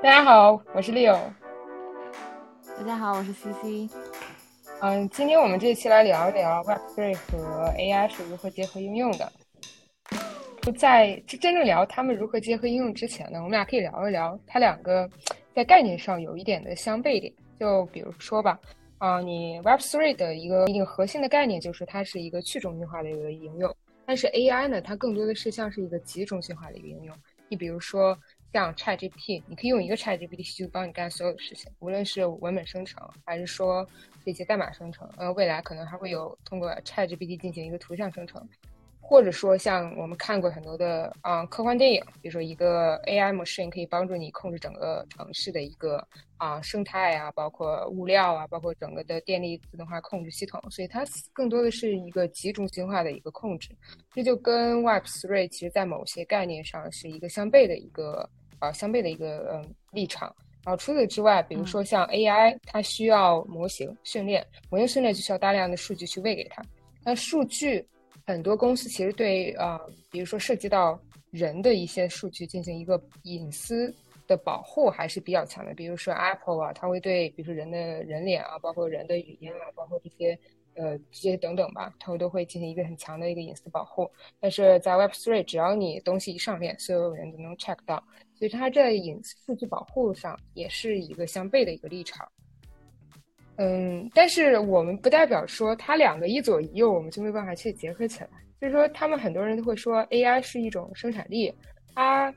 [0.00, 1.18] 大家好，我是 Leo。
[2.78, 3.92] 大家好，我是 CC。
[4.80, 9.32] 嗯，今天我们这期来聊一聊 Web3 和 AI 是如何结合应用的。
[10.78, 15.10] 在真正聊他们如何结合应用之前呢，我们俩可以聊一聊它两个
[15.52, 17.32] 在概念上有一点的相悖点。
[17.58, 18.56] 就比如说吧，
[18.98, 23.74] 啊，你 Web3 的一个一个核心的概念就是它是一个去中心化的一个应用，
[24.06, 27.12] 但是 AI 呢，它更多的是像是一个集中心化的一个应用。
[27.48, 28.16] 你比如说。
[28.52, 33.86] 像 ChatGPT，你可以用一个 ChatGPT 去帮你干所有的事情，无论是文本生成，还是说
[34.24, 38.46] 这些代码生成，呃，未来可能还会有通过 ChatGPT 进行一个图像生成。
[39.00, 50.62] 或者说，像我们看过很多的啊科幻电影，比如说一个 AI machine 可以帮助你控制整个城市的一个啊生态啊，包括物料啊，包括整个的电力自动化控制系统。
[50.70, 53.70] 所以它更多的是一个集中心化的一个控制。
[54.12, 60.34] 这就跟 Web3 其实在某些概念上是一个相悖的一个啊相悖的一个嗯立场。
[60.64, 66.62] 然后除此之外，比如说像 AI，它需要模型训练，模型训练就需要大量的数据去喂给它，
[67.04, 67.86] 那数据。
[68.26, 73.90] 很多公司其实对呃，比如说涉及到人的一些数据进行一个隐私
[74.26, 75.72] 的保护还是比较强的。
[75.72, 80.38] 比如说 Apple 啊，它会对比如说人的人脸啊，包括人的语音啊，包括这些
[80.74, 84.10] 呃这些等等吧，它都会进行一个很强的一个隐私保护。
[84.38, 88.04] 但是在 Web3，只要你东西一上链，所有人都能 check 到，
[88.38, 92.26] 所以它在隐私数据保护上也是一个相悖的一个立场。
[93.56, 98.30] 嗯，但是我们不代表说它两个一左一右，我们就没办法去结合起来。
[98.60, 101.52] 就是说，他们很多人都会说 AI 是一种生产力，
[101.94, 102.32] 它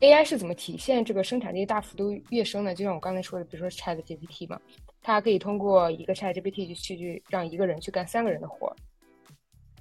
[0.00, 2.74] AI 是怎么体现这个生产力大幅度跃升呢？
[2.74, 4.60] 就像我刚才说的，比如说 ChatGPT 嘛，
[5.02, 8.74] 它可以通过一个 ChatGPT 去去让一个人去干三个人的活。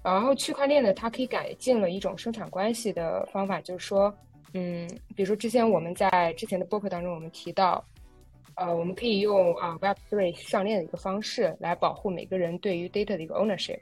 [0.04, 4.14] 然后区块链呢，它可以改进了一种生产关系的方法，就是说，
[4.54, 7.84] 嗯，比如说之前我们在之前的播客当中，我们提到。
[8.56, 13.80] 呃，我们可以用啊 Web3 上链的一个方式来保护每个人对于 data 的一个 ownership。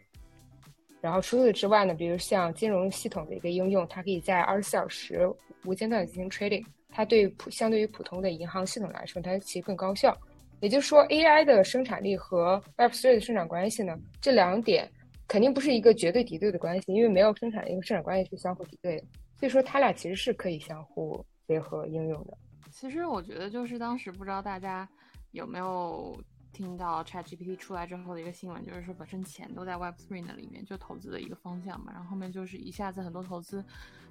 [1.01, 5.27] 然后除此之外呢，比如像金融系统的一个应用，它可以在二十四小时
[5.65, 10.15] 无间断的进行 trading，它对普相对于普通的银行系统来说，它其实更高效。
[10.61, 14.87] 也就是说，AI 的生产力和 Web3 的生产关系呢，这两点
[15.27, 19.03] 肯定不是一个绝对敌对的关系，因为没有生产力和生产关系是相互敌对的。
[19.39, 22.37] 所以说，它俩其实是可以相互结合应用的。
[22.69, 24.87] 其实我觉得，就是当时不知道大家
[25.31, 31.93] 有没有听到 ChatGPT 出来之后的一个新闻，就是说本身钱都在 Web3 那里面，就投资的一个方向嘛。
[31.93, 33.63] 然后后面就是一下子很多投资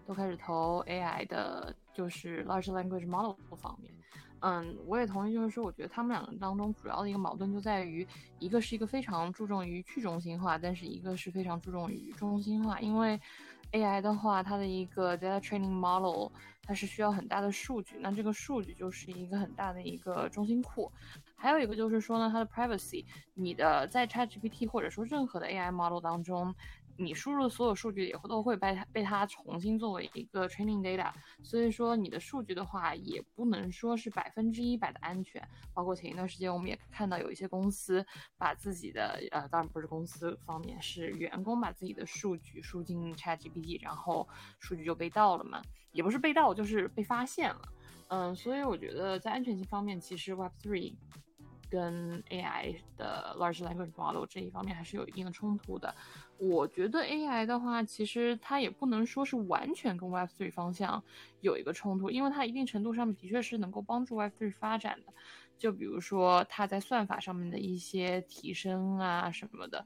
[0.06, 3.92] 都开始投 AI 的，就是 Large Language Model 方面。
[4.40, 8.06] 嗯，我也同意，就是说，我觉得他们两个当中主要的一个矛盾就在于，
[8.38, 13.20] 一个是一个非常注重于去中心化，但是一个是非常注重于中心化，因为。
[13.72, 16.30] AI 的话，它的一个 data training model，
[16.62, 20.90] 它是需要很大的数据，那这个数据就是一个很大的一个中心库。
[21.36, 26.54] 还有一个就是说呢，它的 privacy，你的在 ChatGPT 或者说任何的 AI model 当中。
[27.00, 31.12] 你输入的所有数据也会都会被它被它重新作为一个 training data，
[31.44, 35.40] 所以说你的数据的话也不能说是百分之一百的安全。
[35.72, 38.04] 包括前一段时间我们也看到有一些公司
[38.36, 47.60] 把自己的呃，当然不是公司方面，是员工把自己的数据输进 ChatGPT，然后数据就被盗了嘛，也不是被盗，就是被发现了。
[48.08, 50.96] 嗯，所以我觉得在安全性方面，其实 Web3
[51.70, 55.94] 跟 AI 的 large language model 这一方面还是有一定的冲突的。
[56.38, 61.02] 我觉得 AI 的话，其实它也不能说是完全跟 Web3 方向
[61.40, 65.12] 有一个冲突，因为它一定程度上的确是能够帮助 Web3 发展的。
[65.58, 69.84] 就比如说它在算法上面的一些提升啊什么的。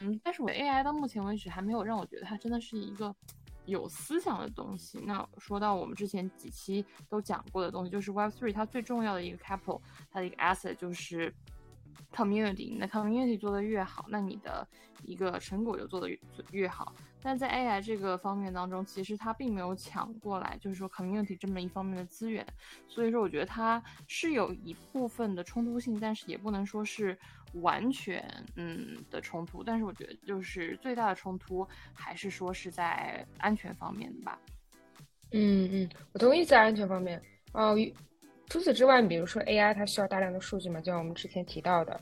[0.00, 3.14] 嗯，但是我 AI 到目前为止还没有让我觉得它真的是一个
[3.64, 4.98] 有思想的东西。
[5.06, 11.32] 那说到我们之前几期都讲过的东西，就是 Web3 它最重要的一个 capital，它的一个 asset 就是。
[12.12, 14.66] community，那 community 做的越好，那你的
[15.04, 16.18] 一个成果就做的越
[16.50, 16.94] 越好。
[17.24, 22.44] 但在 AI 这个方面当中，其实它并没有抢过来，就是说 community 这么一方面的资源。
[22.88, 27.16] 所以说，我觉得它是有一部分的冲突性，但是也不能说是
[27.54, 29.62] 完全嗯的冲突。
[29.62, 34.36] 但是我觉得，就是最大的冲突还是说是在安全方面的吧。
[35.30, 37.22] 嗯嗯，我同意在安全方面。
[37.52, 37.76] 哦。
[38.52, 41.98] 除此之外，比如说 AI，它需要大量的数据嘛，就像我们之前提到的。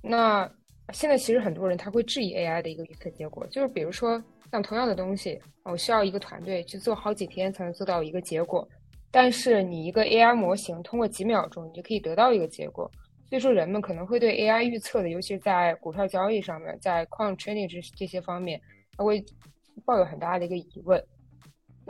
[0.00, 0.48] 那
[0.92, 4.22] 现在其实很多人他会质疑 AI 的一个预测结果，就是比如说
[4.52, 8.66] 像同样的东西，我需要一个团队去做好几天才能做到一个结果，
[9.10, 12.88] 但是你一个 AI 模型通过几秒钟你就可以得到一个结果。
[13.28, 18.60] 所以说人们可能会对 AI 预测的，尤其是在股票交易上面，在 quant training 这这些方面，
[18.96, 19.20] 他会
[19.84, 21.04] 抱有很大的一个疑问。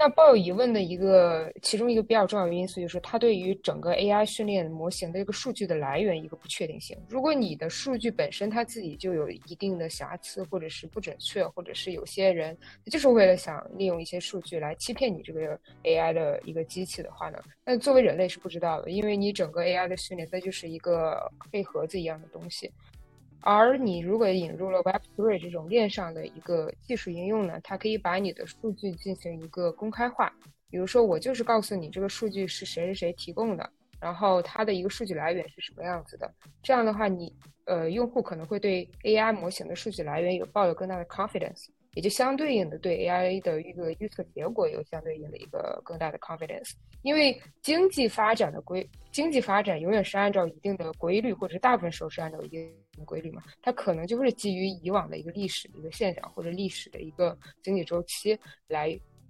[0.00, 6.96] 那抱有疑问的一个，其中一个比较重要的因素就是它对于整个 AI 训练模型的一个数据的来源一个不确定性。
[7.08, 12.56] 如果你的数据本身它自己就有一定的瑕疵，或者是不准确，或者是有些人
[12.86, 22.70] 就是为了想利用一些数据来欺骗你这个 AI 的一个机器的话呢，那作为人类是不知道的，因为你整个 AI 的训练它就是一个黑盒子一样的东西。
[23.40, 30.32] 而你如果引入了 Web3 这种链上的一个技术应用呢，它可以把你的数据进行一个公开化。
[30.70, 36.30] 比如说，我就是告诉你这个数据是谁谁谁提供的，然后它的一个数据来源是什么样子的。
[36.62, 41.68] 这样的话，你呃用户可能会对 AI 模型的数据来源有抱有更大的 confidence，
[41.98, 46.70] 也就相对应的对 AI 的一个预测结果有相对应的一个更大的 confidence。
[47.02, 52.72] 因为经济发展的规，经济发展永远是按照一定的规律，或者大部分时候是按照一定。
[53.04, 58.36] 规律嘛，它可能就是基于以往的一个历史的一个现象，或者历史的一个经济周期
[58.66, 58.88] 来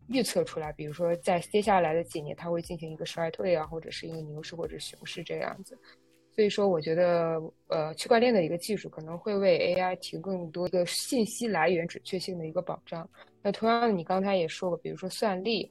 [0.09, 0.73] 预测出来。
[0.73, 5.79] 比如说，在接下来的几年，它会进行一个衰退啊，或者是一个牛市或者熊市这样子。
[6.39, 13.11] 所以说，我觉得，呃，区块链的一个技术可能会为 AI 提供更多的信息来源准确性的一个保障。
[13.43, 15.69] 那同样的，你刚才也说过，比如说算力，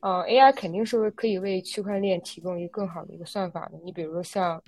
[0.00, 3.78] 呃，AI 肯定是可以为区块链提供一个更好的一个算法的。
[3.84, 4.58] 你比如说像。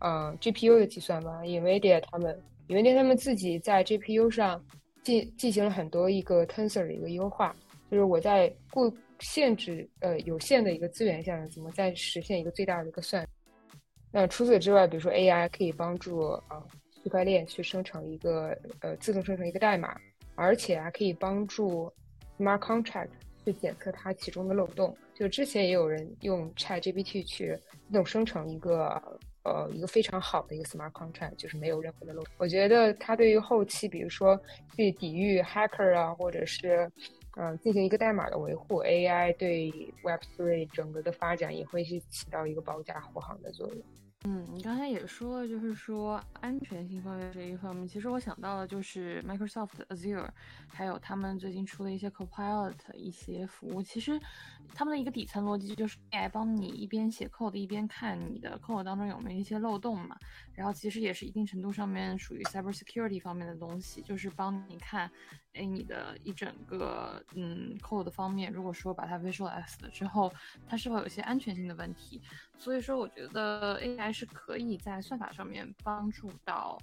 [0.00, 2.38] 嗯，GPU 的计算吧，NVIDIA 他们
[2.68, 4.62] ，NVIDIA 他们自己在 GPU 上
[5.02, 7.56] 进进行了很多一个 Tensor 的一个优化，
[7.90, 13.26] 就是我在固限制呃有限的一个资源下，怎么再实现一个最大的一个算。
[14.18, 16.64] 那除此之外，比如说 AI 可以帮助啊
[17.02, 19.94] 区块链去生成一个呃自动生成一个代码，
[20.34, 21.92] 而且还可以帮助
[22.38, 23.10] Smart Contract
[23.44, 24.96] 去检测它其中的漏洞。
[25.14, 27.54] 就之前也有人用 ChatGPT 去
[27.88, 29.20] 自动生成一个。
[29.48, 32.32] 呃，一个非常好的一个 smart contract，就是没有任何的漏洞。
[32.36, 34.36] 我觉得它对于后期，比如说
[34.74, 36.90] 去抵御 hacker 啊，或者是
[37.36, 39.70] 嗯进行一个代码的维护，AI 对
[40.02, 43.78] Web3 整个的发展也会是起到一个保驾护航的作用。
[44.28, 50.28] 嗯，你刚才也说了，就是说安全性方面这一方面，其实我想到了就是 Microsoft Azure，
[50.66, 53.80] 还有他们最近出的一些 Copilot 一些服务。
[53.80, 54.20] 其实
[54.74, 60.18] 他们的一个底层逻辑就是 AI 帮你一边写 code 一边看你的 code 当中有没有一些漏洞嘛。
[60.56, 65.10] 然后其实也是一定程度上面属于 cybersecurity 方面的东西，就是帮你看，
[65.52, 70.32] 哎，你的一整个嗯 code 方面，如果说把它 visualize 了之后，
[70.66, 72.20] 它是否有一些安全性的问题？
[72.58, 76.78] 所以说，我觉得 AI 是可以在算法上面帮助到。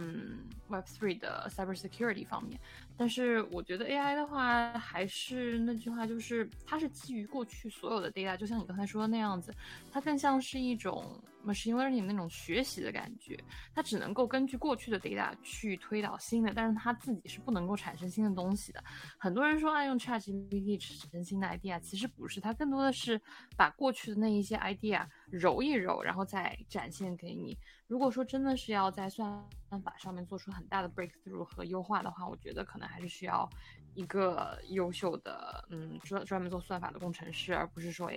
[0.00, 2.60] 嗯，Web3 的 cybersecurity 方面，
[2.96, 9.52] 但是我觉得 AI 的话，还是那句话，就是它是基于过去所有的 data，就像你刚才说的那样子，
[9.90, 13.38] 它更像是一种 machine learning 那种学习的感觉，
[13.74, 18.82] 它只能够根据过去的 data 去推导新的，但是它自己是不能够产生新的东西的。
[19.18, 23.20] 很多人说爱用 ChatGPT 产生新的 idea，其实不是，它更多的是
[23.56, 27.56] 把过去的那一些 idea 揉一揉，然后再展现给你。
[27.86, 29.42] 如果说真的是要在算
[29.82, 33.48] 法上面做出很大的 breakthrough 和优化的话，我觉得可能还是需要
[33.94, 38.10] 一个优秀的，嗯，专专门做算法的工程师，而不是说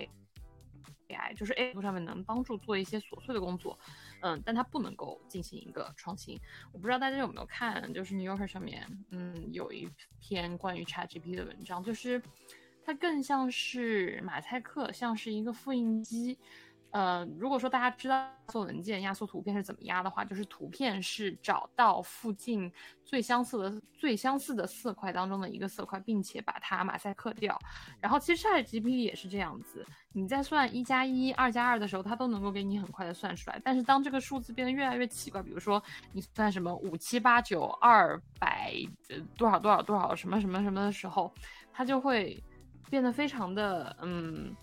[1.36, 3.78] 就是 AI 上面能帮助做一些琐碎的工作，
[4.20, 6.38] 嗯，但它不能够进行一个创新。
[6.72, 9.88] 我不知道大家有没有看，就是 New Yorker 上面，嗯，有一
[10.20, 12.22] 篇关于 ChatGPT 的文章，就是
[12.84, 16.38] 它更像是马赛克，像是一个复印机。
[16.92, 22.70] 呃，如果说大家知道压缩文件、压缩图片是怎么压的话，就是图片是找到附近
[23.02, 27.58] 最相似的、最相似的色块当中的一个色块，并且把它马赛克掉。
[27.98, 33.58] 然后其实 ChatGPT 也是这样子，你在算一加一、二加二的时候，它都能够给你很快的算出来。
[33.64, 35.82] 但是当这个数字变得越来越奇怪，比如说
[36.12, 38.74] 你算什么五七八九二百
[39.38, 41.32] 多少多少多少什么什么什么的时候，
[41.72, 42.38] 它就会
[42.90, 44.54] 变得非常的嗯。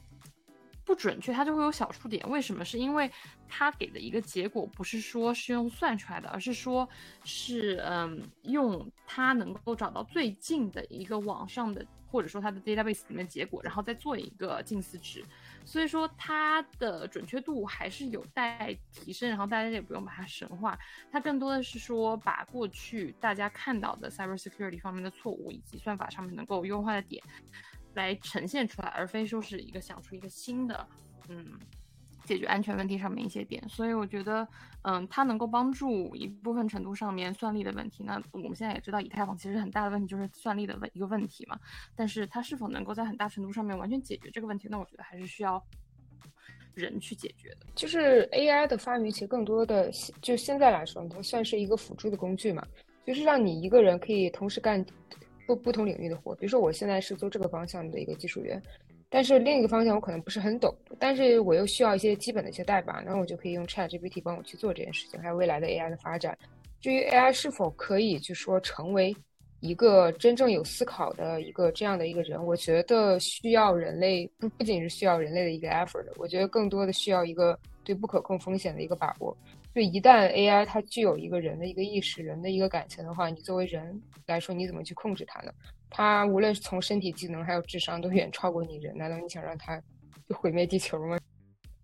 [0.90, 2.28] 不准确，它就会有小数点。
[2.28, 2.66] 为什么？
[2.66, 3.12] 是因为
[3.48, 6.90] 它给的一个结果不是说是用算出来的，而是说
[7.24, 15.24] 是嗯用它能够找到最近的一个网上的，或者说它的 database 里面结果，然后再做一个近似值。
[15.64, 19.30] 所以说它的准确度还是有待提升。
[19.30, 20.76] 然后大家也不用把它神化，
[21.12, 27.24] 它更多的是说把过去大家看到的 cybersecurity 方面的错误以及算法上面能够优化的点。
[27.94, 30.88] 来呈现出来，而非说是一个想出一个新的，
[31.28, 31.60] 嗯，
[32.24, 33.62] 解决安全问题上面一些点。
[33.68, 34.48] 所以我觉得，
[34.84, 38.04] 嗯，它能够帮助一部分程度上面算力的问题。
[38.04, 41.60] 那我们现在也知道，以太坊其实很大的问题就是算力的问一个问题嘛。
[41.96, 44.68] 但是它是否能够在很大程度上面完全解决这个问题？
[44.70, 45.62] 那我觉得还是需要
[46.76, 47.66] 人去解决的。
[47.76, 49.92] 就是 AI 的发明，其实更多的
[50.22, 52.66] 就现在来说，它算是一个辅助的工具嘛，
[53.06, 54.86] 就是让你一个人可以同时干。
[55.50, 58.62] 不不同领域的活，比如说我现在是做这个方向的一个技术员，
[59.10, 65.20] 但是另一个方向我可能不是很懂，但是我又需要一些基本的一些代码，那我就可以用 ChatGPT 帮我去做这件事情。
[65.20, 66.38] 还有未来的 AI 的发展，
[66.80, 69.16] 至于 AI 是否可以就说成为
[69.60, 77.58] 一个真正有思考的一个这样的一个人，我觉得需要人类不不仅是需要人类的一个 effort，我觉得更多的需要一个
[77.90, 79.36] 对不可控风险的一个把握。
[79.74, 85.52] 就一旦 AI 它具有一个人的一个意识、人的一个感情的话，你作为人来说，你怎么去控制它呢？
[85.90, 89.82] 它无论是从身体机能还有智商都远超过你人，难道你想让它
[90.28, 91.18] 就毁灭地球吗？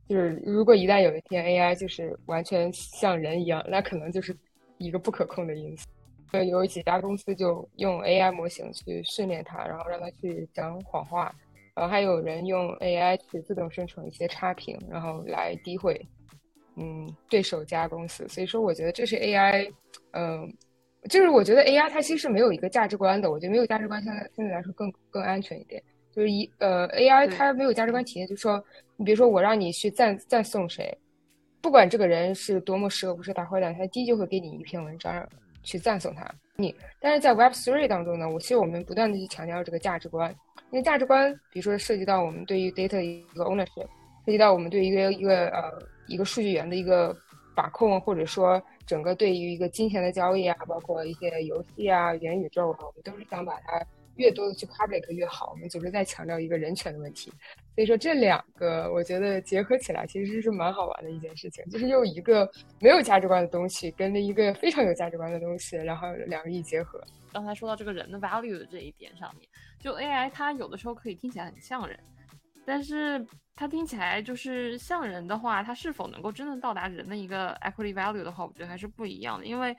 [0.08, 4.38] 就是如果一旦有一天 AI 就是完全像人一样，那可能就是
[4.78, 5.88] 一个不可控的因素。
[6.48, 11.34] 有几家公司就用 AI 模型去训练它，然后让它去讲谎话，
[11.76, 16.00] 然后还有人用 AI 去自动生成一些差评，然后来诋毁
[16.76, 18.28] 嗯对手家公司。
[18.28, 19.72] 所以说，我觉得这是 AI，
[20.12, 20.52] 嗯。
[21.08, 25.80] 就是我觉得 AI 它其实没有一个价值观的，我觉得没有价值观相对相对来说更更安全一点。
[26.12, 28.60] 就是一呃 AI 它没有价值观体现，就是说
[28.98, 30.98] 你比如说我让你去赞赞颂谁，
[31.62, 35.24] 不管这个人是多么十恶不赦大坏蛋，他第一就会给你一篇文章
[35.62, 36.28] 去赞颂他。
[36.56, 40.36] 你但是在 Web Three 当中呢，我其实我们不断的去强调这个价值观，
[40.76, 43.88] 因为价值观比如说涉及到我们对于 data 一个 ownership，
[44.26, 45.72] 涉及到我们对于一个一个呃
[46.08, 47.16] 一个数据源的一个
[47.56, 48.62] 把控，或者说。
[48.86, 53.84] 整个对于一个金钱的交易啊，包括一些游戏啊、元宇宙啊，我们都是想把它
[54.18, 55.50] 越多的去 public 越好。
[55.54, 57.32] 我们总是在强调一个人权的问题，
[57.74, 62.48] 所以说这两个我觉得结合起来其实是蛮好玩的一件事情，就是用一个
[62.80, 67.02] 没有价值观的东西跟一个非常有价值观的东西，然后两个一结合。
[67.34, 69.50] 刚才说到这个人的 value 的这一点上面，
[69.86, 72.00] 就 AI 它有的时候可以听起来很像人。
[72.66, 73.24] 但是
[73.56, 79.46] 它听起来就是像人的话，它是否能够真的到达人的一个 equity value 的话，我觉得还是不一样的。
[79.46, 79.78] 因为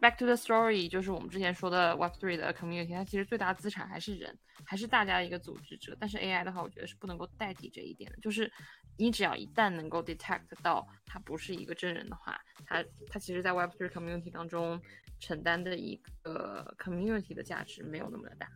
[0.00, 5.94] back to the story，就是我们之前说的 Web three 的 community，它其实最大资产还是人，还是大家的一个组织者。
[6.00, 8.16] 但是 AI 的话，我觉得是不能够代替这一点的。
[8.22, 8.50] 就是
[8.96, 14.80] 你只要一旦能够 detect 到它不是一个真人的话，它它其实在 Web three community 当中
[15.20, 18.48] 承担的一个 community 的价值没有那么的大。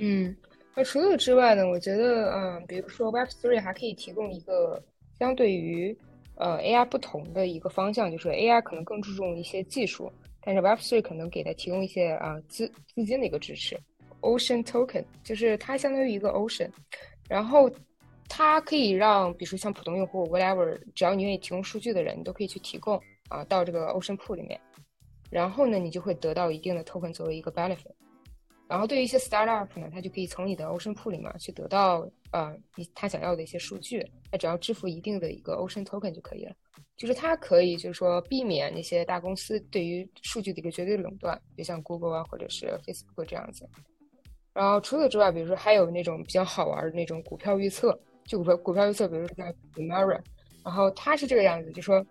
[0.00, 0.36] 嗯。
[0.74, 1.68] 那除此之外呢？
[1.68, 4.80] 我觉得，嗯，比如说 Web3 还可以提供一个
[5.18, 5.94] 相对于
[6.36, 10.10] 呃 AI 不同的一个方向，就是 AI 可能更注重一些技术，
[10.42, 13.76] 但是 Web3 可能给它提供一些啊资资金的一个支持。
[14.20, 16.70] Ocean Token 就是它相当于一个 Ocean，
[17.28, 17.68] 然后
[18.28, 24.58] 它可以让比如说像普通用户 whatever，只要你愿意提供数据的人，你都可以去提供啊到这个 Ocean Pool 里面，
[25.30, 27.92] 然后呢，你就会得到一定的 Token 作为一个 benefit。
[28.70, 34.00] 然后对于一些 startup 呢，他就可以从你的 Ocean Pool 里面去得到呃你他想要的一些数据，
[34.30, 36.54] 他只要支付一定的一个 Ocean Token 就可以了。
[36.96, 43.68] 就是它可以就是说避免那些大公司对于数据的一个绝对垄断，就像 Google 啊或者是 Facebook 这样子。
[44.52, 49.44] 然后除此之外，比如说还有那种比较好玩的那种股票预测，就股票股票预测，比如说叫
[49.82, 50.20] Mara，
[50.64, 52.06] 然后它是这个样子，就说。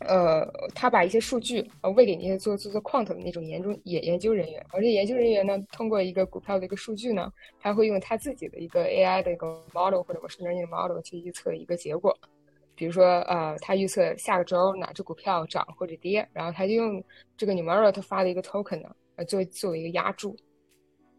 [0.00, 12.14] 呃，他把一些数据呃喂给那些做做做 quant 的那种研究研研究人员，而这研究人员呢，通过一个股票的一个数据呢，他会用他自己的一个 AI 的一个 model 或者 machine learning model 去预测一个结果。
[12.74, 17.02] 比如说，呃，他预测下个周哪只股票涨或者跌，然后他就用
[17.34, 20.36] 这个 numerical 他发的一个 token 呢，呃，作为作为一个压注。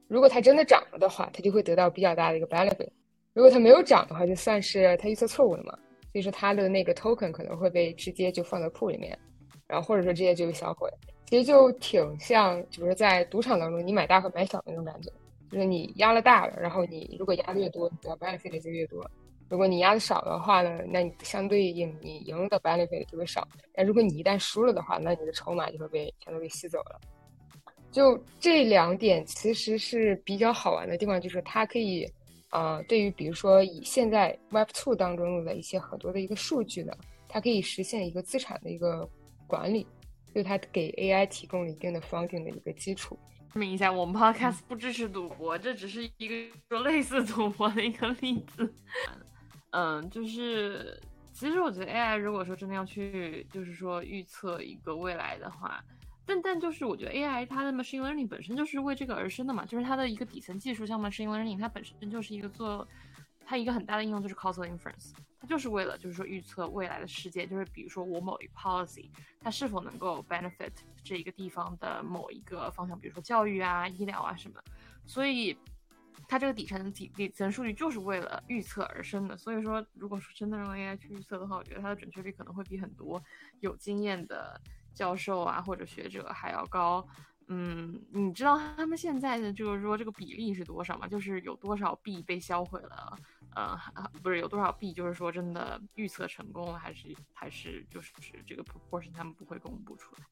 [0.08, 2.88] 如果它真的涨了的话，他就会得到比较大的一个 benefit；
[3.34, 5.78] 如果它没有涨的话，就算是他预测错误了嘛。
[6.12, 9.18] 所以说它的那个 token 可能会被直接就放在铺里面，
[9.68, 10.90] 然后或者说直接就被销毁。
[11.26, 15.12] 其实就挺像，就是在赌场当中你买大和买小那种感觉，
[15.52, 19.02] 就是你压了大了，然后你如果压的越多，你的 benefit 就越多；
[19.50, 23.46] 如果你压的少的话呢，那你相对应你赢的 benefit 就会少。
[23.74, 27.00] 但如果你一旦输了的话，那你的筹码就会被全都给吸走了。
[27.92, 32.10] 就这两点其实是比较好玩的地方，就是它可以。
[32.50, 36.94] 啊，对于比如说以现在 Web Two 当中的一些很多的一个数据呢，
[37.28, 39.08] 它可以实现一个资产的一个
[39.46, 39.86] 管理，
[40.34, 43.20] 就它给 AI 提供了一定的 funding 的一个基础。
[43.52, 48.74] 说明一下，我们 Podcast 不支持赌博，这只是一个说类似赌博的一个例子。
[49.72, 50.98] 嗯，就是
[51.34, 55.84] 其实我觉得 AI 如果说真的要去，就是说预测一个未来的话。
[56.28, 62.86] 但但就是我觉得 AI 它的 machine learning 本身就是为这个而生的嘛，就是它的一个底层技术，像 machine learning，它本身就是一个做
[63.46, 74.62] 它一个很大的应用就是 causal inference，它就是为了就是说预测未来的世界，就是比如说我某一 policy 它是否能够 benefit 这一个地方的某一个方向，比如说教育啊、医疗啊什么，
[75.06, 75.58] 所以
[76.28, 79.38] 它这个底层底底层数据就是为了预测而生的。
[79.38, 83.24] 所以说，如果说真的让 AI 去预测的话，我觉得它的准确率可能会比很多
[83.62, 84.60] 有经验的。
[84.98, 87.08] 教授啊，或者学者还要高，
[87.48, 91.08] 嗯，你知道他们现在的就是说这个比例是多少吗？
[91.08, 93.16] 就是有多少币被销毁了？
[93.56, 93.78] 呃，
[94.24, 98.12] 不是有多少币，就是说真的预测成功了，还是还是就是
[98.48, 100.24] 这个 proportion 他们不会公布出来？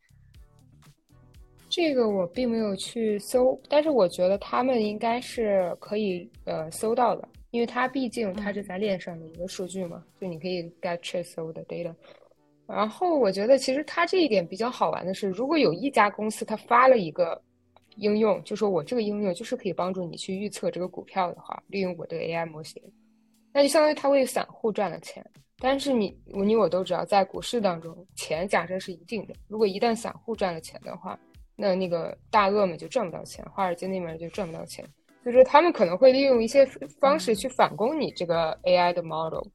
[1.70, 11.94] 这个我并没有去搜，但是我觉得他们应该是可以呃搜到的，因为它毕竟它是在链上的一个数据嘛，就你可以 get trace 的 data。
[12.68, 17.40] 然后我觉得，其实它这一点比较好玩的是，如果有一家公司它发了一个
[17.98, 22.82] 应用，就说我这个应用就是可以帮助你去预测这个股票的话，利用我的 AI 模型，
[23.54, 25.26] 那就相当于它为散户赚了钱。
[25.60, 31.18] 但是你你我都知道，在股市当中，钱假设是一定的，如果一旦散户赚了钱的话，
[31.56, 34.84] 那那个大鳄们就赚不到钱，华尔街那边就赚不到钱。
[35.24, 36.66] 所以说，他们可能会利用一些
[37.00, 39.48] 方式去反攻你这个 AI 的 model。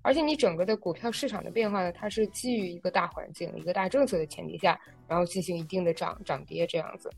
[0.00, 7.10] 而且你整个的股票市场的变化呢，它是基于一个大环境、一个大政策的前提下，然后进行一定的涨涨跌这样子。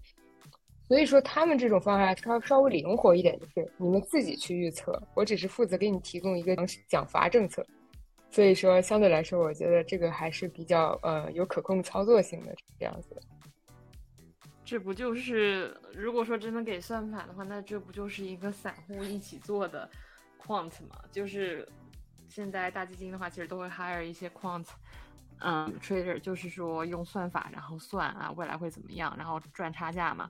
[0.87, 6.55] 所以说，他们这种方法稍稍微灵活一点，就是你们自己去预测，我只是负责给你提供一个
[6.89, 7.65] 奖罚政策。
[8.31, 13.19] 所以说，相对来说，我觉得这个还是比较呃有可控操作性的这样子。
[14.63, 19.89] 这不就是，如果说真的给算法的话，那这不就是一个散户一起做的
[20.39, 21.01] quant 吗？
[21.11, 21.67] 就是。
[22.35, 24.67] 现在大基金的话，其实都会 hire 一些 quant，
[25.39, 30.29] 嗯，trader，就是说用算法然后算啊未来会怎么样，然后赚差价嘛。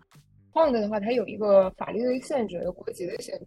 [0.53, 3.47] quant 的话，它有一个法律的限制，有国籍的限制。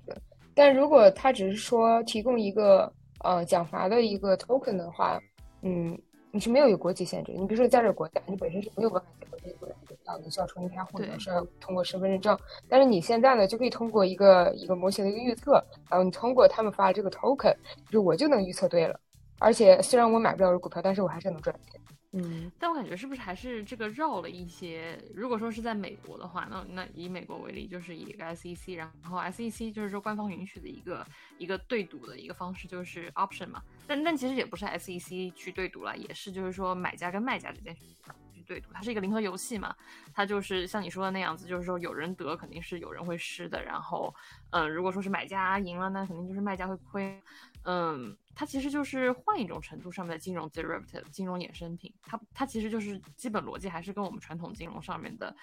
[0.56, 5.20] 但如果它只是说提供一个呃奖罚的一个 token 的话，
[5.62, 5.96] 嗯，
[6.32, 7.32] 你是没有有国籍限制。
[7.34, 9.76] 你比如说在这国家，你本身是没有办法结合这个国家
[10.16, 12.38] 的，你需要重新开户，者是要通过身份认证。
[12.70, 15.54] 但是你现在呢，就可以通过一个一个模型的一个预测，
[15.90, 17.56] 然后你通过他们发的这个 token，
[17.90, 19.00] 就我就能预测对了。
[19.40, 21.82] 而且虽然我买不了这股票，但是我还是能赚钱。
[22.14, 24.98] 嗯，但我感觉是不是还是这个绕了一些？
[25.14, 31.06] 如果说是在美国的话，那那以美国为例，就是以一个 SEC，然后 SEC 就是说官方允许的一个
[31.38, 33.62] 一个对赌的一个方式，就是 option 嘛。
[33.86, 38.14] 但但其实也不是 SEC 去对赌了，也是就是说买家跟卖家之间去对赌，
[38.48, 39.76] 对它是一个零和游戏嘛。
[40.14, 43.64] 它就是像你说的那样子，就是说有人得肯定是有人会失的。
[43.64, 44.14] 然后，
[44.52, 47.22] 嗯，如果说是买家赢了，那肯定就是卖家会亏。
[47.64, 48.18] 嗯。
[48.40, 55.36] 它其实就是换一种程度上面的金融 derivative 金融衍生品，它它其实就是基本逻辑还是跟我们传统金融上面的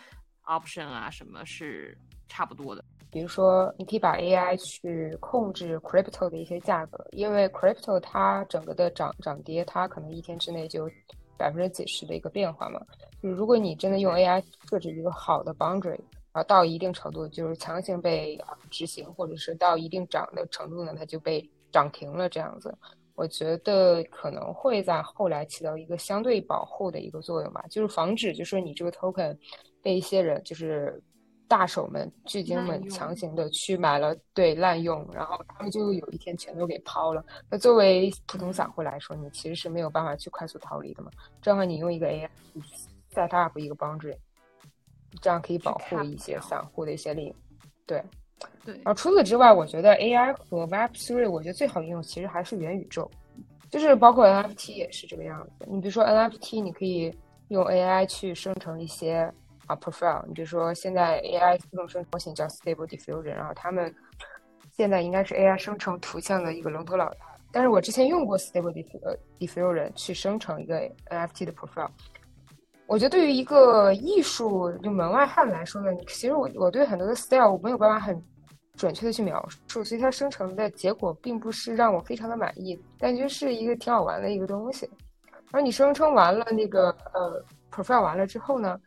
[0.44, 2.84] option 啊什么是差不多的。
[3.10, 10.88] 比如说，你可以把 AI 去控制 crypto 的一些价格，因为 crypto 它整个的涨涨跌，它可能一天之内就
[11.36, 12.80] 百分之几十的一个变化嘛。
[13.22, 16.00] 就是如果你真的用 AI 设置一个好的 boundary，
[16.32, 18.38] 然后到一定程度就是强行被
[18.70, 21.48] 执行，或者是到一定涨的程度呢，它就被。
[21.74, 22.72] 涨停了这样子，
[23.16, 29.36] 我觉得可能会在后来起到一个相对保护的一个作用吧，就是防止，就是你这个 token
[29.82, 31.02] 被一些人，就是
[31.48, 37.24] 大手们、巨鲸们强行的去买了，对滥用，然后他们就有一天全都给抛了。
[37.50, 41.10] 那作为普通散户来说，你其实是没有办法去快速逃离的嘛。
[41.40, 42.28] 这样你用一个 AI
[43.12, 44.16] set up 一个 boundary，
[45.20, 47.34] 这样可以保护一些散户的一些利益，
[47.86, 48.02] 对。
[48.62, 53.10] 对，然后除此之外，我觉得 AI 和 Web Three，我觉得最好应用其实还是元宇宙，
[53.70, 55.66] 就是包括 NFT 也是这个样子。
[55.70, 57.16] 你比如说 NFT，你可以
[57.48, 59.32] 用 AI 去生成一些
[59.66, 60.24] 啊 profile。
[60.26, 63.94] 你比如说现在 AI 自动生成模型叫 Stable Diffusion，然后他们
[64.76, 67.18] 现在应该是 AI 生成图像的一个龙头老大。
[67.52, 68.72] 但是我之前用过 Stable
[69.38, 71.90] Diffusion 去生成一个 NFT 的 profile。
[72.86, 78.22] 我觉得对于一个艺术就门外汉来说呢，其实我我对很多的 style 我没有办法很
[78.76, 84.86] 准确的去描述，所以它生成的结果并不是让我非常的满意，但就是一个挺好玩的一个东西。
[85.52, 88.78] 而你生成完了那个呃 profile 完了之后呢，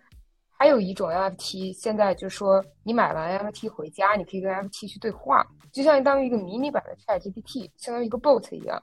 [0.57, 8.81] 还有一种 NFT，现在就是说你买完 NFT 回家，你可以跟 NFT 去对话，就像当于一个迷你版的 ChatGPT，相当于一个 bot 一样。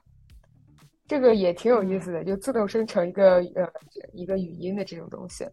[1.07, 3.69] 这个也挺有意思的，就自动生成一个呃
[4.13, 5.45] 一个语音的这种东西，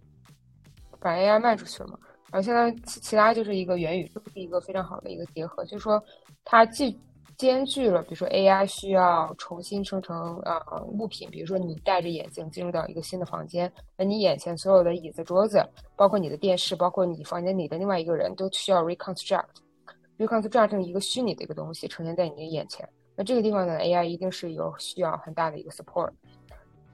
[1.01, 1.99] 把 AI 卖出去了嘛。
[2.31, 6.03] 然后现在其其他就是一个元宇宙是一个非常好的一个结合，就是说
[6.45, 6.99] 它既
[7.43, 15.61] 兼具了，比如说 AI 需要重新生成呃物品，比如说你戴着眼镜进入到一个新的房间，那你眼前所有的椅子、桌子，
[15.97, 22.89] 包括你的电视，包括你房间里的另外一个人都需要 reconstruct，reconstruct 成一个虚拟的一个东西呈现在你的眼前。
[23.17, 26.11] 那这个地方呢，AI 一定是有需要很大的一个 support。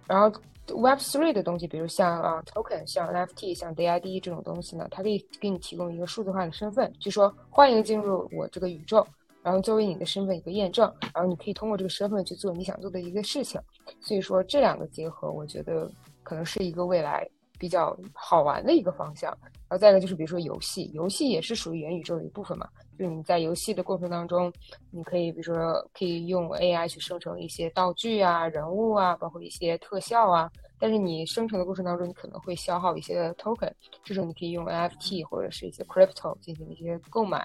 [0.06, 0.32] 然后
[0.68, 9.06] Web3 的东西，比如像啊 token、像 NFT、像 DID 这种东西呢，它可以给你提供一个数字化的身份，就说欢迎进入我这个宇宙，
[9.42, 13.60] 然后作为你的身份一个验证，然后你可以通过这个身份去做你想做的一个事情。
[14.00, 15.90] 所以说这两个结合，我觉得
[16.22, 17.26] 可能是一个未来
[17.58, 19.30] 比较好玩的一个方向。
[19.42, 22.68] 然后再一个就是比如说游戏，游戏也是属于元宇宙的一部分嘛。
[22.98, 24.52] 就是你在游戏的过程当中，
[24.90, 30.50] 你可以比如说可以用 AI 去生成一些道具啊、人物啊，包括一些特效啊。
[30.80, 33.72] 但是你生成的过程当中，你可能会消耗一些 token，
[34.02, 37.38] 这时候你可以用 NFT 或者是一些 crypto 进行一些购买，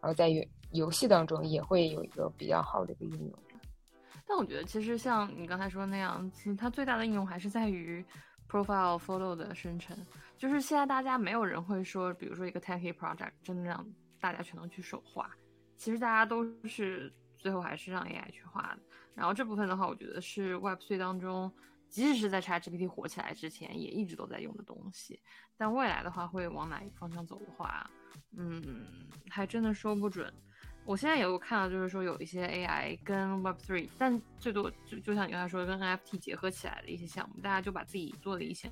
[0.00, 0.28] 然后在
[0.76, 3.38] 游戏当中也会有一个比较好的一个应用。
[4.26, 8.04] 但我觉得其实像你刚才说的那样子，它最大的应用还是在于
[8.48, 9.96] profile photo 的生成。
[10.36, 13.86] 就是现在大家没有人会说，比如说一个 techy project 真的让
[14.20, 15.30] 大家全都去手画，
[15.76, 18.78] 其实大家都是最后还是让 AI 去画的。
[19.14, 21.50] 然后这部分的话，我觉得是 Web3 当中，
[21.88, 25.18] 即使是在 ChatGPT 火起来之前，也一直都在用的东西。
[25.56, 27.88] 但未来的话，会往哪一个方向走的话，
[28.36, 28.84] 嗯，
[29.30, 30.30] 还真的说不准。
[30.86, 38.70] 我现在有看到，就是说有一些 AI 跟 Web3，但最多就就像你刚才说的，跟 NFT 结合起来的一些项目，大家就把自己做的一些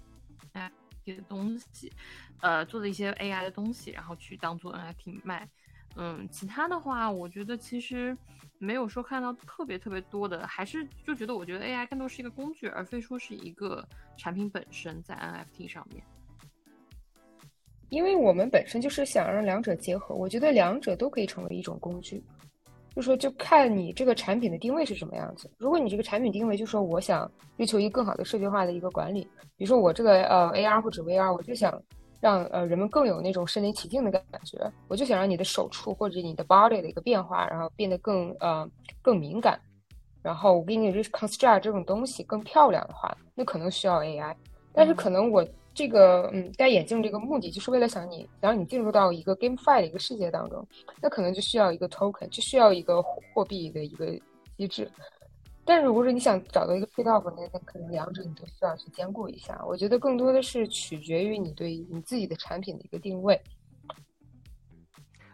[0.53, 1.93] NFT 的东西，
[2.41, 5.49] 呃，做的一些 AI 的东西，然后去当做 NFT 卖。
[5.97, 8.17] 嗯，其他的话，我觉得其实
[8.59, 13.85] 没有说看到特别特别多的，还是就觉得我觉得 AI 更多是一个工具，而非说是一个
[14.17, 16.05] 产品本身在 NFT 上面。
[17.95, 22.21] 因为我们本身就是想让两者结合，我觉得两者都可以成为一种工具，
[22.93, 25.49] 就说就看你这个产品的定位是什么样子。
[25.59, 29.21] 如果你这个产品定位就说我想追求一个更好的社区化的一个管理，
[29.57, 31.81] 比如说我这个呃 AR 或者 VR，我就想
[32.21, 38.69] 让呃人们更有那种身临其境的感觉，我就想让你的手触或者你的 body 的一个变化，然后变得更呃
[39.01, 39.57] 更敏感，
[40.21, 44.35] 然后我给你 reconstruct 这种东西更漂亮的话，那可能需要 AI，
[44.73, 45.47] 但是可能我。
[45.75, 50.65] 这个嗯，戴眼镜这个目的就是为了想你，想让你进入到一个 GameFi 的一个世界当中，
[51.03, 54.07] 那可能就需要一个 token，就需要一个货币的一个
[54.57, 54.89] 机制。
[55.65, 59.61] 但是如果说你想找到一个 trade off，那那可能两者你都需要去兼顾一下。
[59.67, 63.41] 我觉得更多的是取决于你对你自己的产品的一个定位。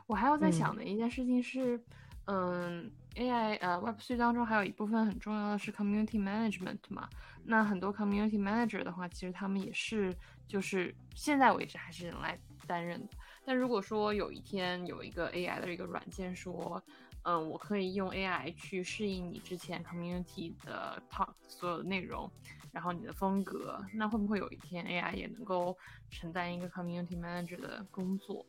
[0.07, 1.79] 我还要在想的一件事情是，
[2.25, 2.91] 嗯。
[3.21, 7.07] AI 呃，Web3 当中还有一部分很重要的是 Community Management 嘛。
[7.45, 10.17] 那很多 Community Manager 的话，其实他们也是
[10.49, 13.13] 就是现在为止还是人来担任的。
[13.45, 16.83] 但如果说有一天有一个 AI 的一个软件说，
[17.25, 22.31] 嗯，我可以用 AI 去适应你之前 Community 的 Talk 所有的内容，
[22.73, 25.77] 然后你的风格，那会不会有一天 AI 也能够
[26.09, 28.47] 承担一个 Community Manager 的工作？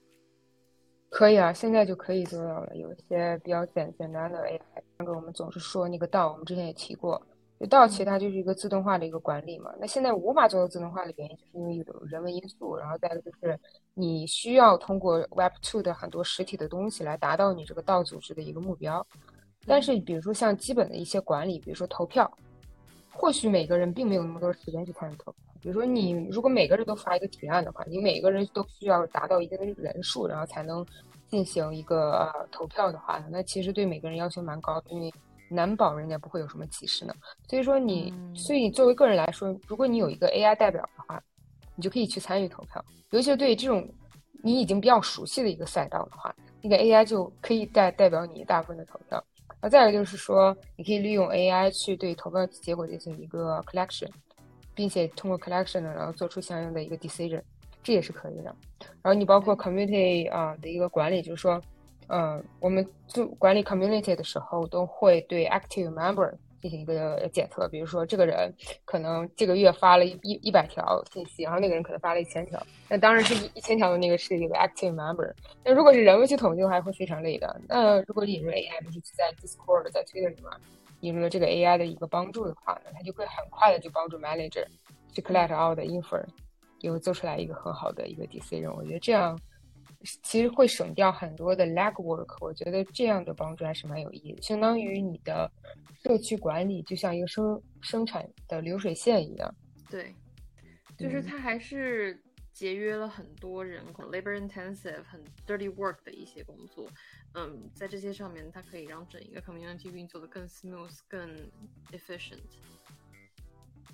[1.11, 2.73] 可以啊，现在就可以做到了。
[2.73, 4.61] 有一些比较简简单的 AI，
[4.97, 7.21] 那个我们总是说那个道，我们之前也提过，
[7.59, 9.73] 就道其实它就是一个自动化的一个管理嘛。
[9.77, 13.59] 那现在无法做到自动化的原因，就是因为有人文因素，然后再一个就是
[13.93, 19.05] 你需要通过 Web Two 的很多实体的东西来达到你这个道组织的一个目标。
[19.67, 22.31] 但是比如说像基本的一些管理，比如说投票，
[23.11, 25.50] 或许每个人并没有那么多时间去参与投票。
[25.61, 30.85] 比如说，你如果每个人都发一个提案的话，你每个人都需要达到一定的人数，然后才能
[31.27, 35.13] 进行一个呃投票的话，那其实对每个人要求蛮高的，因为
[35.49, 37.13] 难保人家不会有什么歧视呢。
[37.47, 41.21] 所以说你，所以作为个人来说，如果你有一个 AI 代表的话，
[41.75, 42.83] 你就可以去参与投票。
[43.11, 43.87] 尤其是对这种
[44.43, 49.23] 你已经比较熟悉的一个赛道的话，那个 AI 就可以代代表你大部分的投票。
[49.61, 54.09] 那再一个就是说，你可以利用 AI 去对投票结果进行一个 collection。
[54.73, 57.41] 并且通过 collection 呢，然后做出相应的一个 decision，
[57.83, 58.55] 这也是可以的。
[59.01, 61.61] 然后你包括 community 啊的一个管理，就是说，
[62.07, 66.31] 嗯，我们做管理 community 的时候，都会对 active member
[66.61, 67.67] 进行一个检测。
[67.69, 68.53] 比如说，这个人
[68.85, 75.31] 可能这个月发了一一百条信息，然后那个人可能发了一千条，那当然是一一千条的那个是一个 active member。
[75.63, 77.59] 那如果是人为去统计的话，会非常累的。
[77.67, 80.51] 那如果引入 AI，就是在 Discord、在 Twitter 里面。
[81.01, 84.65] 引入了这个 AI 的一个帮助的话呢，它就会很快的就帮助 manager
[85.13, 86.23] 去 collect all 的 info，
[86.79, 88.73] 就做出来一个很好的一个 decision。
[88.73, 89.39] 我觉得这样
[90.23, 92.37] 其实会省掉很多的 legwork。
[92.39, 95.51] 我觉得这样的帮助还是蛮有意义的，相当于你的
[96.03, 99.53] 社区管理就像一个生生产的流水线一样。
[99.89, 100.13] 对，
[100.97, 102.19] 就是它还是
[102.51, 106.85] 节约了很多人工 labor intensive 很 dirty work 的一些工作。
[107.33, 111.29] 嗯，在这些上面，它可以让整一个 community 运作的更 smooth、更
[111.91, 112.39] efficient。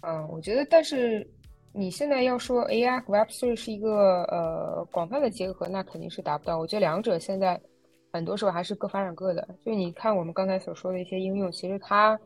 [0.02, 1.28] 嗯，我觉得，但是
[1.72, 6.58] 你现在要说 AI 和 Web3 是一个呃广泛的结合，那肯定是达不到。
[6.58, 7.60] 我觉得两者现在
[8.12, 9.48] 很多时候还是各发展各的。
[9.63, 12.20] 就你看我们刚才所说的一些应用，其实它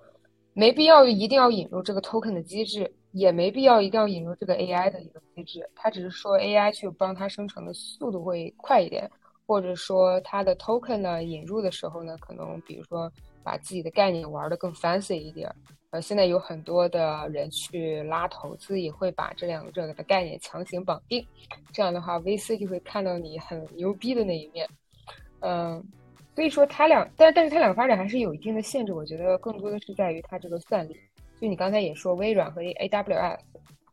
[0.53, 5.69] 没必要一定要引入这个 token 的机制，也没必要一定要引入这个 AI 的一个机制。
[5.75, 9.09] 它只是说 AI 去帮它生成的速度会快一点。
[9.47, 13.11] 或者说它的 token 呢引入的时候呢，可能比如说
[13.43, 15.53] 把自己的概念玩的更 fancy 一点。
[15.89, 21.25] 呃，现在有很多的人去拉投资，也会把这两者的概念强行绑定。
[21.73, 24.65] 这样的话，VC 就会看到你很牛逼的那一面。
[25.41, 25.83] 嗯，
[26.33, 28.93] 所以说它两，但但是它两个发展还是有一定的限制。
[28.93, 30.95] 我觉得更多的是在于它这个算力。
[31.41, 33.39] 就你刚才也说，微软和 AWS，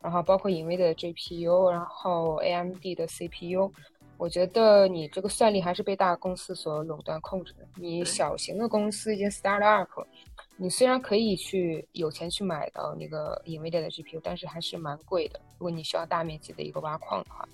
[0.01, 3.71] 然后包括隐微的 GPU，然后 AMD 的 CPU，
[4.17, 7.67] 我觉得你这个算力还是被大公司所垄断控制的。
[7.75, 9.87] 你小型的公司一些 startup。
[10.57, 15.39] 你虽然可以去有钱去买到那个 NVIDIA 的 GPU，但是还是蛮贵的。
[15.57, 17.47] 如果你需要大面积的一个挖矿的话，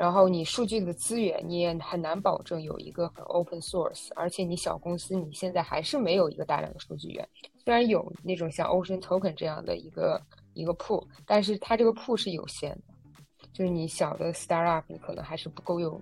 [0.00, 7.28] 然后你数据的资源你也很难保证有一个很 open source，而且你小公司你现在还是没有一个大量的数据源。
[7.62, 10.18] 虽然有那种像 Ocean Token 这样的一个
[10.54, 12.82] 一个 pool，但是它这个 pool 是有限的，
[13.52, 16.00] 就是你小的 startup 你可能还是不够用。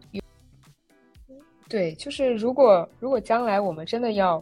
[1.68, 4.40] 对，就是如果如果将来我们真的要。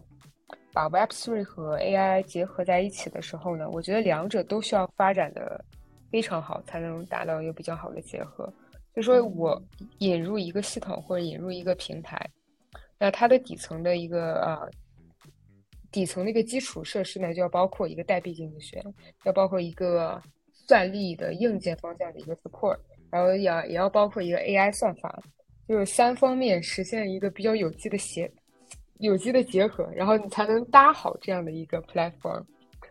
[0.72, 5.64] 把 Web3 和 AI 结合在一起的时候呢，我觉得两者都需要发展的
[6.10, 8.52] 非常好，才能达到一个比较好的结合。
[8.96, 9.62] 就说我
[9.98, 12.18] 引入一个系统或者引入一个平台，
[12.98, 14.70] 那它的底层的一个呃
[15.92, 18.82] 底层的一个基础设施呢，就要包括一个代币经济学，
[19.24, 22.78] 要包括一个算力的硬件方向的一个 support，
[23.10, 25.22] 然后也也要包括一个 AI 算法，
[25.68, 28.32] 就是三方面实现一个比较有机的协。
[28.98, 32.42] 有机的结合，然后你才能搭好这样的一个 platform，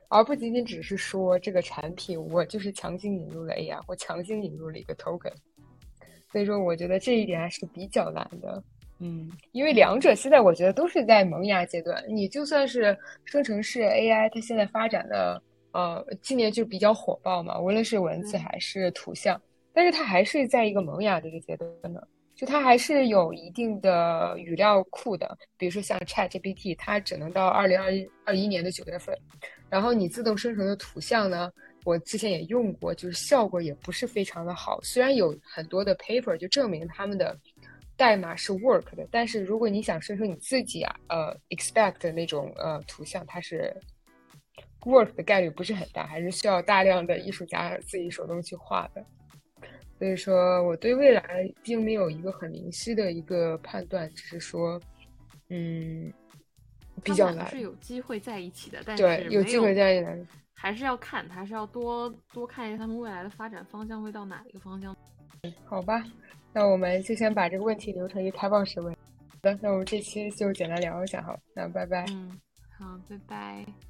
[0.07, 5.33] 而不仅仅只是说这个产品我就是强行引入了 AI 我强行引入了一个 token，
[6.36, 8.62] 所以说我觉得这一点还是比较难的，
[9.00, 12.93] 嗯，因为两者现在我觉得都是在萌芽阶段，你就算是
[13.24, 22.02] 生成式 AI，它现在发展的呃今年就比较火爆嘛，无论是文字还是图像，但是它还是在一个萌芽的一个阶段呢。
[22.36, 29.17] 就它还是有一定的语料库的，比如说像 ChatGPT，它只能到二零二一二一年的九月份。
[29.69, 31.50] 然后你自动生成的图像呢，
[31.86, 34.82] 我之前也用过，就是效果也不是非常的好。
[34.82, 37.38] 虽然有很多的 paper 就证明他们的
[37.95, 43.74] 代码是 work 的，但是如果你想生成你自己啊，呃，expect 的那种呃图像，它是
[44.82, 49.06] work 的概率不是很大，还是需要大量的艺术家自己手动去画的。
[49.98, 54.82] 所以说，我对未来并没有一个很明晰的一个判断，只是说，
[55.48, 56.12] 嗯，
[57.02, 57.50] 比较难。
[57.50, 64.95] 是有机会在一起的，但是对有机会在一起，还是要看，还是要多多看一下他们未来的发展方向会到哪一个方向。
[65.65, 66.03] 好吧，
[66.53, 68.91] 那我们就先把这个问题留成一个开放式问。
[68.93, 72.05] 好的，那我们这期就简单聊一下，好，那拜拜。
[72.09, 72.39] 嗯，
[72.79, 73.85] 好，拜拜。